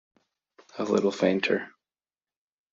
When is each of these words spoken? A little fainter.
A 0.79 0.83
little 0.83 1.11
fainter. 1.11 1.75